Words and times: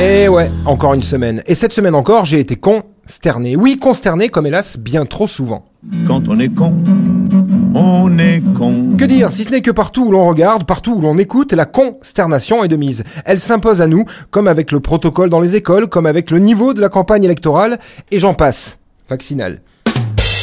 Et 0.00 0.24
Eh 0.24 0.28
ouais, 0.28 0.48
encore 0.64 0.94
une 0.94 1.02
semaine. 1.02 1.42
Et 1.46 1.56
cette 1.56 1.72
semaine 1.72 1.96
encore, 1.96 2.24
j'ai 2.24 2.38
été 2.38 2.54
consterné. 2.54 3.56
Oui, 3.56 3.78
consterné, 3.78 4.28
comme 4.28 4.46
hélas, 4.46 4.78
bien 4.78 5.04
trop 5.04 5.26
souvent. 5.26 5.64
Quand 6.06 6.28
on 6.28 6.38
est 6.38 6.54
con, 6.54 6.72
on 7.74 8.16
est 8.16 8.40
con. 8.54 8.96
Que 8.96 9.04
dire, 9.04 9.32
si 9.32 9.42
ce 9.44 9.50
n'est 9.50 9.60
que 9.60 9.72
partout 9.72 10.06
où 10.06 10.12
l'on 10.12 10.24
regarde, 10.28 10.64
partout 10.64 10.94
où 10.94 11.00
l'on 11.00 11.18
écoute, 11.18 11.52
la 11.52 11.64
consternation 11.66 12.62
est 12.62 12.68
de 12.68 12.76
mise. 12.76 13.02
Elle 13.24 13.40
s'impose 13.40 13.82
à 13.82 13.88
nous, 13.88 14.04
comme 14.30 14.46
avec 14.46 14.70
le 14.70 14.78
protocole 14.78 15.30
dans 15.30 15.40
les 15.40 15.56
écoles, 15.56 15.88
comme 15.88 16.06
avec 16.06 16.30
le 16.30 16.38
niveau 16.38 16.74
de 16.74 16.80
la 16.80 16.90
campagne 16.90 17.24
électorale, 17.24 17.80
et 18.12 18.20
j'en 18.20 18.34
passe. 18.34 18.78
Vaccinal. 19.08 19.58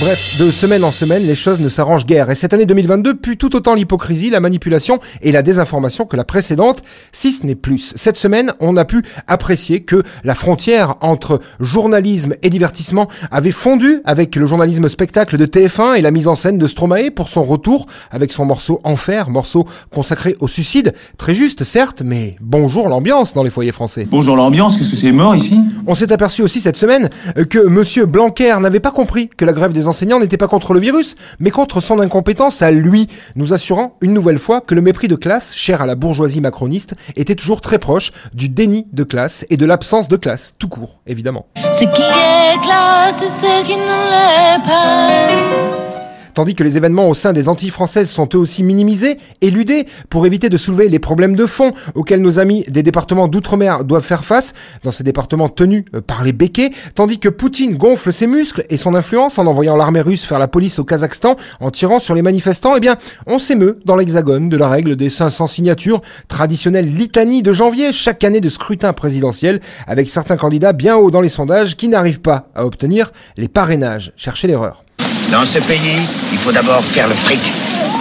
Bref, 0.00 0.38
de 0.38 0.50
semaine 0.50 0.84
en 0.84 0.90
semaine, 0.90 1.22
les 1.22 1.34
choses 1.34 1.58
ne 1.58 1.70
s'arrangent 1.70 2.04
guère. 2.04 2.28
Et 2.30 2.34
cette 2.34 2.52
année 2.52 2.66
2022 2.66 3.14
pue 3.14 3.38
tout 3.38 3.56
autant 3.56 3.74
l'hypocrisie, 3.74 4.28
la 4.28 4.40
manipulation 4.40 5.00
et 5.22 5.32
la 5.32 5.40
désinformation 5.40 6.04
que 6.04 6.18
la 6.18 6.24
précédente, 6.24 6.82
si 7.12 7.32
ce 7.32 7.46
n'est 7.46 7.54
plus. 7.54 7.94
Cette 7.96 8.18
semaine, 8.18 8.52
on 8.60 8.76
a 8.76 8.84
pu 8.84 9.02
apprécier 9.26 9.84
que 9.84 10.02
la 10.22 10.34
frontière 10.34 10.96
entre 11.00 11.40
journalisme 11.60 12.34
et 12.42 12.50
divertissement 12.50 13.08
avait 13.30 13.52
fondu 13.52 14.02
avec 14.04 14.36
le 14.36 14.44
journalisme 14.44 14.86
spectacle 14.90 15.38
de 15.38 15.46
TF1 15.46 15.96
et 15.96 16.02
la 16.02 16.10
mise 16.10 16.28
en 16.28 16.34
scène 16.34 16.58
de 16.58 16.66
Stromae 16.66 17.10
pour 17.10 17.30
son 17.30 17.42
retour 17.42 17.86
avec 18.10 18.34
son 18.34 18.44
morceau 18.44 18.78
Enfer, 18.84 19.30
morceau 19.30 19.66
consacré 19.90 20.36
au 20.40 20.48
suicide. 20.48 20.92
Très 21.16 21.32
juste, 21.32 21.64
certes, 21.64 22.02
mais 22.04 22.36
bonjour 22.42 22.90
l'ambiance 22.90 23.32
dans 23.32 23.42
les 23.42 23.50
foyers 23.50 23.72
français. 23.72 24.06
Bonjour 24.10 24.36
l'ambiance, 24.36 24.76
qu'est-ce 24.76 24.90
que 24.90 24.96
c'est 24.96 25.12
mort 25.12 25.34
ici? 25.34 25.58
On 25.86 25.94
s'est 25.94 26.12
aperçu 26.12 26.42
aussi 26.42 26.60
cette 26.60 26.76
semaine 26.76 27.08
que 27.48 27.66
monsieur 27.66 28.04
Blanquer 28.04 28.58
n'avait 28.60 28.80
pas 28.80 28.90
compris 28.90 29.30
que 29.34 29.46
la 29.46 29.54
grève 29.54 29.72
des 29.72 29.85
enseignants 29.88 30.20
n'était 30.20 30.36
pas 30.36 30.48
contre 30.48 30.74
le 30.74 30.80
virus, 30.80 31.16
mais 31.38 31.50
contre 31.50 31.80
son 31.80 32.00
incompétence 32.00 32.62
à 32.62 32.70
lui, 32.70 33.06
nous 33.34 33.52
assurant 33.52 33.96
une 34.00 34.12
nouvelle 34.12 34.38
fois 34.38 34.60
que 34.60 34.74
le 34.74 34.80
mépris 34.80 35.08
de 35.08 35.16
classe, 35.16 35.54
cher 35.54 35.82
à 35.82 35.86
la 35.86 35.94
bourgeoisie 35.94 36.40
macroniste, 36.40 36.94
était 37.16 37.34
toujours 37.34 37.60
très 37.60 37.78
proche 37.78 38.12
du 38.34 38.48
déni 38.48 38.86
de 38.92 39.04
classe 39.04 39.46
et 39.50 39.56
de 39.56 39.66
l'absence 39.66 40.08
de 40.08 40.16
classe, 40.16 40.54
tout 40.58 40.68
court, 40.68 41.00
évidemment. 41.06 41.46
Ce 41.72 41.80
qui 41.80 41.84
est 41.84 42.62
classe 42.62 43.22
et 43.22 43.28
ce 43.28 43.64
qui 43.64 43.76
ne 43.76 43.82
l'est 43.82 44.64
pas. 44.64 45.95
Tandis 46.36 46.54
que 46.54 46.62
les 46.62 46.76
événements 46.76 47.08
au 47.08 47.14
sein 47.14 47.32
des 47.32 47.48
Antilles 47.48 47.70
françaises 47.70 48.10
sont 48.10 48.28
eux 48.34 48.38
aussi 48.38 48.62
minimisés, 48.62 49.16
éludés, 49.40 49.86
pour 50.10 50.26
éviter 50.26 50.50
de 50.50 50.58
soulever 50.58 50.90
les 50.90 50.98
problèmes 50.98 51.34
de 51.34 51.46
fond 51.46 51.72
auxquels 51.94 52.20
nos 52.20 52.38
amis 52.38 52.62
des 52.68 52.82
départements 52.82 53.26
d'outre-mer 53.26 53.84
doivent 53.84 54.04
faire 54.04 54.22
face, 54.22 54.52
dans 54.84 54.90
ces 54.90 55.02
départements 55.02 55.48
tenus 55.48 55.86
euh, 55.94 56.02
par 56.02 56.24
les 56.24 56.34
béquets, 56.34 56.72
tandis 56.94 57.18
que 57.18 57.30
Poutine 57.30 57.78
gonfle 57.78 58.12
ses 58.12 58.26
muscles 58.26 58.66
et 58.68 58.76
son 58.76 58.94
influence 58.94 59.38
en 59.38 59.46
envoyant 59.46 59.76
l'armée 59.76 60.02
russe 60.02 60.26
faire 60.26 60.38
la 60.38 60.46
police 60.46 60.78
au 60.78 60.84
Kazakhstan, 60.84 61.36
en 61.58 61.70
tirant 61.70 62.00
sur 62.00 62.14
les 62.14 62.20
manifestants, 62.20 62.76
eh 62.76 62.80
bien, 62.80 62.96
on 63.26 63.38
s'émeut 63.38 63.78
dans 63.86 63.96
l'hexagone 63.96 64.50
de 64.50 64.58
la 64.58 64.68
règle 64.68 64.94
des 64.94 65.08
500 65.08 65.46
signatures, 65.46 66.02
traditionnelle 66.28 66.94
litanie 66.94 67.42
de 67.42 67.52
janvier, 67.52 67.92
chaque 67.92 68.24
année 68.24 68.42
de 68.42 68.50
scrutin 68.50 68.92
présidentiel, 68.92 69.60
avec 69.86 70.10
certains 70.10 70.36
candidats 70.36 70.74
bien 70.74 70.96
hauts 70.96 71.10
dans 71.10 71.22
les 71.22 71.30
sondages 71.30 71.78
qui 71.78 71.88
n'arrivent 71.88 72.20
pas 72.20 72.50
à 72.54 72.66
obtenir 72.66 73.10
les 73.38 73.48
parrainages. 73.48 74.12
Cherchez 74.18 74.48
l'erreur. 74.48 74.85
Dans 75.30 75.44
ce 75.44 75.58
pays, 75.58 76.00
il 76.32 76.38
faut 76.38 76.52
d'abord 76.52 76.84
faire 76.84 77.08
le 77.08 77.14
fric. 77.14 77.52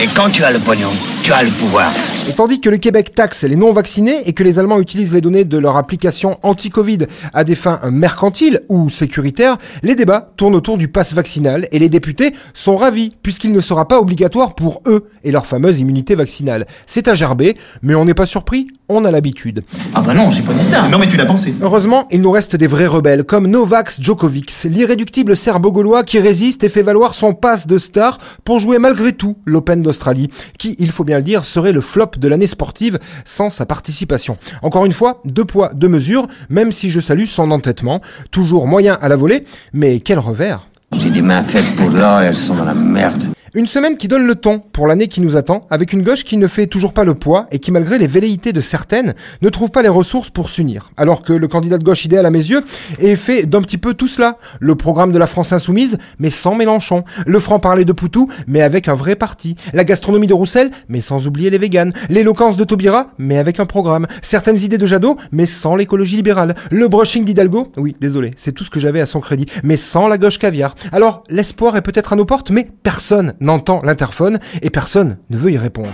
Et 0.00 0.08
quand 0.08 0.30
tu 0.30 0.44
as 0.44 0.50
le 0.50 0.58
pognon, 0.58 0.92
tu 1.22 1.32
as 1.32 1.42
le 1.42 1.50
pouvoir. 1.50 1.90
Et 2.28 2.34
tandis 2.34 2.60
que 2.60 2.70
le 2.70 2.76
Québec 2.76 3.14
taxe 3.14 3.42
les 3.42 3.56
non-vaccinés 3.56 4.22
et 4.26 4.32
que 4.32 4.44
les 4.44 4.60
Allemands 4.60 4.78
utilisent 4.78 5.12
les 5.12 5.20
données 5.20 5.44
de 5.44 5.58
leur 5.58 5.76
application 5.76 6.38
anti-Covid 6.44 6.98
à 7.34 7.42
des 7.42 7.56
fins 7.56 7.80
mercantiles 7.90 8.60
ou 8.68 8.88
sécuritaires, 8.88 9.58
les 9.82 9.96
débats 9.96 10.32
tournent 10.36 10.54
autour 10.54 10.78
du 10.78 10.86
pass 10.86 11.14
vaccinal 11.14 11.66
et 11.72 11.80
les 11.80 11.88
députés 11.88 12.32
sont 12.54 12.76
ravis 12.76 13.12
puisqu'il 13.24 13.50
ne 13.50 13.60
sera 13.60 13.88
pas 13.88 13.98
obligatoire 13.98 14.54
pour 14.54 14.82
eux 14.86 15.08
et 15.24 15.32
leur 15.32 15.46
fameuse 15.46 15.80
immunité 15.80 16.14
vaccinale. 16.14 16.66
C'est 16.86 17.08
à 17.08 17.14
gerber, 17.14 17.56
mais 17.82 17.96
on 17.96 18.04
n'est 18.04 18.14
pas 18.14 18.26
surpris, 18.26 18.68
on 18.88 19.04
a 19.04 19.10
l'habitude. 19.10 19.64
Ah 19.92 20.00
bah 20.00 20.14
non, 20.14 20.30
j'ai 20.30 20.42
pas 20.42 20.52
dit 20.52 20.64
ça. 20.64 20.86
Non 20.88 20.98
mais 20.98 21.08
tu 21.08 21.16
l'as 21.16 21.26
pensé. 21.26 21.52
Heureusement, 21.60 22.06
il 22.12 22.20
nous 22.20 22.30
reste 22.30 22.54
des 22.54 22.68
vrais 22.68 22.86
rebelles, 22.86 23.24
comme 23.24 23.48
Novak 23.48 24.00
Djokovic, 24.00 24.52
l'irréductible 24.66 25.36
serbo-gaulois 25.36 26.04
qui 26.04 26.20
résiste 26.20 26.62
et 26.62 26.68
fait 26.68 26.82
valoir 26.82 27.14
son 27.14 27.34
passe 27.34 27.66
de 27.66 27.78
star 27.78 28.18
pour 28.44 28.60
jouer 28.60 28.78
malgré 28.78 29.12
tout 29.12 29.36
l'Open 29.44 29.82
d'Australie, 29.82 30.28
qui, 30.56 30.76
il 30.78 30.92
faut 30.92 31.04
bien 31.04 31.16
le 31.16 31.24
dire, 31.24 31.44
serait 31.44 31.72
le 31.72 31.80
flop 31.80 32.11
de 32.18 32.28
l'année 32.28 32.46
sportive 32.46 32.98
sans 33.24 33.50
sa 33.50 33.66
participation. 33.66 34.36
Encore 34.62 34.84
une 34.84 34.92
fois, 34.92 35.20
deux 35.24 35.44
poids, 35.44 35.70
deux 35.74 35.88
mesures, 35.88 36.26
même 36.48 36.72
si 36.72 36.90
je 36.90 37.00
salue 37.00 37.24
son 37.24 37.50
entêtement, 37.50 38.00
toujours 38.30 38.66
moyen 38.66 38.98
à 39.00 39.08
la 39.08 39.16
volée, 39.16 39.44
mais 39.72 40.00
quel 40.00 40.18
revers 40.18 40.66
J'ai 40.96 41.10
des 41.10 41.22
mains 41.22 41.42
faites 41.42 41.76
pour 41.76 41.90
l'or 41.90 42.20
elles 42.22 42.36
sont 42.36 42.54
dans 42.54 42.64
la 42.64 42.74
merde. 42.74 43.31
Une 43.54 43.66
semaine 43.66 43.98
qui 43.98 44.08
donne 44.08 44.26
le 44.26 44.34
ton 44.34 44.60
pour 44.60 44.86
l'année 44.86 45.08
qui 45.08 45.20
nous 45.20 45.36
attend, 45.36 45.60
avec 45.68 45.92
une 45.92 46.02
gauche 46.02 46.24
qui 46.24 46.38
ne 46.38 46.46
fait 46.46 46.66
toujours 46.66 46.94
pas 46.94 47.04
le 47.04 47.12
poids 47.12 47.48
et 47.52 47.58
qui, 47.58 47.70
malgré 47.70 47.98
les 47.98 48.06
velléités 48.06 48.54
de 48.54 48.62
certaines, 48.62 49.12
ne 49.42 49.48
trouve 49.50 49.70
pas 49.70 49.82
les 49.82 49.90
ressources 49.90 50.30
pour 50.30 50.48
s'unir. 50.48 50.90
Alors 50.96 51.20
que 51.20 51.34
le 51.34 51.48
candidat 51.48 51.76
de 51.76 51.84
gauche 51.84 52.06
idéal 52.06 52.24
à 52.24 52.30
mes 52.30 52.38
yeux 52.38 52.64
est 52.98 53.14
fait 53.14 53.44
d'un 53.44 53.60
petit 53.60 53.76
peu 53.76 53.92
tout 53.92 54.08
cela. 54.08 54.38
Le 54.58 54.74
programme 54.74 55.12
de 55.12 55.18
la 55.18 55.26
France 55.26 55.52
insoumise, 55.52 55.98
mais 56.18 56.30
sans 56.30 56.54
Mélenchon. 56.54 57.04
Le 57.26 57.38
franc-parler 57.38 57.84
de 57.84 57.92
Poutou, 57.92 58.26
mais 58.46 58.62
avec 58.62 58.88
un 58.88 58.94
vrai 58.94 59.16
parti. 59.16 59.54
La 59.74 59.84
gastronomie 59.84 60.26
de 60.26 60.32
Roussel, 60.32 60.70
mais 60.88 61.02
sans 61.02 61.26
oublier 61.26 61.50
les 61.50 61.58
véganes. 61.58 61.92
L'éloquence 62.08 62.56
de 62.56 62.64
Taubira, 62.64 63.08
mais 63.18 63.36
avec 63.36 63.60
un 63.60 63.66
programme. 63.66 64.06
Certaines 64.22 64.60
idées 64.60 64.78
de 64.78 64.86
Jadot, 64.86 65.18
mais 65.30 65.44
sans 65.44 65.76
l'écologie 65.76 66.16
libérale. 66.16 66.54
Le 66.70 66.88
brushing 66.88 67.26
d'Hidalgo, 67.26 67.70
oui, 67.76 67.94
désolé, 68.00 68.30
c'est 68.38 68.52
tout 68.52 68.64
ce 68.64 68.70
que 68.70 68.80
j'avais 68.80 69.02
à 69.02 69.06
son 69.06 69.20
crédit, 69.20 69.44
mais 69.62 69.76
sans 69.76 70.08
la 70.08 70.16
gauche 70.16 70.38
caviar. 70.38 70.74
Alors, 70.90 71.22
l'espoir 71.28 71.76
est 71.76 71.82
peut-être 71.82 72.14
à 72.14 72.16
nos 72.16 72.24
portes, 72.24 72.48
mais 72.48 72.66
personne 72.82 73.34
n'entend 73.42 73.80
l'interphone 73.82 74.38
et 74.62 74.70
personne 74.70 75.18
ne 75.30 75.36
veut 75.36 75.52
y 75.52 75.58
répondre. 75.58 75.92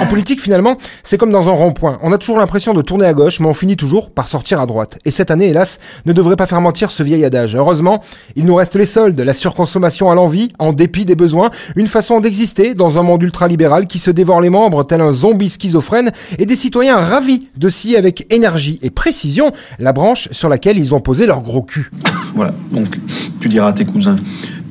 En 0.00 0.06
politique, 0.06 0.40
finalement, 0.40 0.76
c'est 1.02 1.18
comme 1.18 1.30
dans 1.30 1.48
un 1.48 1.52
rond-point. 1.52 1.98
On 2.02 2.12
a 2.12 2.18
toujours 2.18 2.38
l'impression 2.38 2.74
de 2.74 2.82
tourner 2.82 3.06
à 3.06 3.14
gauche, 3.14 3.40
mais 3.40 3.46
on 3.46 3.54
finit 3.54 3.76
toujours 3.76 4.10
par 4.10 4.28
sortir 4.28 4.60
à 4.60 4.66
droite. 4.66 4.98
Et 5.04 5.10
cette 5.10 5.30
année, 5.30 5.48
hélas, 5.48 5.78
ne 6.04 6.12
devrait 6.12 6.36
pas 6.36 6.46
faire 6.46 6.60
mentir 6.60 6.90
ce 6.90 7.02
vieil 7.02 7.24
adage. 7.24 7.54
Heureusement, 7.54 8.02
il 8.34 8.44
nous 8.44 8.54
reste 8.54 8.76
les 8.76 8.84
soldes, 8.84 9.18
la 9.20 9.34
surconsommation 9.34 10.10
à 10.10 10.14
l'envie, 10.14 10.52
en 10.58 10.72
dépit 10.72 11.04
des 11.04 11.14
besoins, 11.14 11.50
une 11.76 11.88
façon 11.88 12.20
d'exister 12.20 12.74
dans 12.74 12.98
un 12.98 13.02
monde 13.02 13.22
ultralibéral 13.22 13.86
qui 13.86 13.98
se 13.98 14.10
dévore 14.10 14.40
les 14.40 14.50
membres 14.50 14.84
tel 14.84 15.00
un 15.00 15.12
zombie 15.12 15.48
schizophrène, 15.48 16.10
et 16.38 16.46
des 16.46 16.56
citoyens 16.56 16.96
ravis 16.96 17.48
de 17.56 17.68
scier 17.68 17.96
avec 17.96 18.26
énergie 18.30 18.78
et 18.82 18.90
précision 18.90 19.52
la 19.78 19.92
branche 19.92 20.28
sur 20.30 20.48
laquelle 20.48 20.78
ils 20.78 20.94
ont 20.94 21.00
posé 21.00 21.26
leur 21.26 21.42
gros 21.42 21.62
cul. 21.62 21.90
Voilà, 22.34 22.52
donc 22.70 22.98
tu 23.40 23.48
diras 23.48 23.68
à 23.68 23.72
tes 23.72 23.84
cousins 23.84 24.16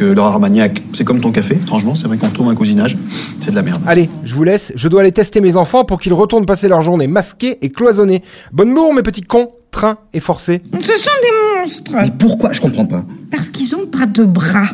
que 0.00 0.04
leur 0.06 0.24
armagnac, 0.24 0.82
c'est 0.94 1.04
comme 1.04 1.20
ton 1.20 1.30
café. 1.30 1.58
Franchement, 1.66 1.94
c'est 1.94 2.06
vrai 2.06 2.16
qu'on 2.16 2.30
trouve 2.30 2.48
un 2.48 2.54
cousinage, 2.54 2.96
c'est 3.38 3.50
de 3.50 3.56
la 3.56 3.60
merde. 3.60 3.82
Allez, 3.86 4.08
je 4.24 4.34
vous 4.34 4.44
laisse, 4.44 4.72
je 4.74 4.88
dois 4.88 5.02
aller 5.02 5.12
tester 5.12 5.42
mes 5.42 5.58
enfants 5.58 5.84
pour 5.84 6.00
qu'ils 6.00 6.14
retournent 6.14 6.46
passer 6.46 6.68
leur 6.68 6.80
journée 6.80 7.06
masqués 7.06 7.58
et 7.60 7.68
cloisonnés. 7.68 8.22
Bonne 8.50 8.72
bourre, 8.72 8.94
mes 8.94 9.02
petits 9.02 9.20
cons, 9.20 9.48
train 9.70 9.98
et 10.14 10.20
forcés. 10.20 10.62
Ce 10.80 10.86
sont 10.86 11.10
des 11.22 11.60
monstres. 11.60 11.92
Mais 11.92 12.10
pourquoi? 12.18 12.54
Je 12.54 12.62
comprends 12.62 12.86
pas. 12.86 13.04
Parce 13.30 13.50
qu'ils 13.50 13.76
ont 13.76 13.84
pas 13.84 14.06
de 14.06 14.24
bras. 14.24 14.70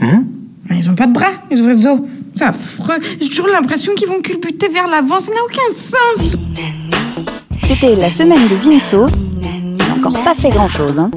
Hein? 0.00 0.24
Ils 0.72 0.90
ont 0.90 0.96
pas 0.96 1.06
de 1.06 1.12
bras, 1.12 1.30
les 1.52 1.60
oiseaux. 1.60 2.08
C'est 2.34 2.44
affreux. 2.44 2.98
J'ai 3.20 3.28
toujours 3.28 3.46
l'impression 3.46 3.94
qu'ils 3.94 4.08
vont 4.08 4.20
culbuter 4.20 4.66
vers 4.68 4.88
l'avant. 4.88 5.20
Ça 5.20 5.30
n'a 5.30 5.38
aucun 5.44 5.72
sens. 5.72 6.36
C'était 7.62 7.94
la 7.94 8.10
semaine 8.10 8.48
de 8.48 8.56
Vinceau. 8.56 9.06
Il 9.40 9.76
n'a 9.76 9.94
encore 9.94 10.24
pas 10.24 10.34
fait 10.34 10.50
grand-chose. 10.50 10.98
Hein. 10.98 11.12